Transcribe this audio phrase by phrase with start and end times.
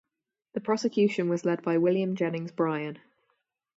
[0.53, 2.97] The prosecution was led by William Jennings Bryan.